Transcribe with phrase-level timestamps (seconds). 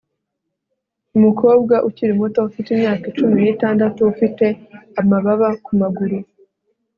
[1.17, 4.45] Umukobwa ukiri muto ufite imyaka cumi nitandatu ufite
[4.99, 6.17] amababa kumaguru